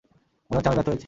মনে 0.49 0.57
হচ্ছে 0.57 0.69
আমি 0.69 0.75
ব্যর্থ 0.77 0.87
হয়েছি। 0.87 0.99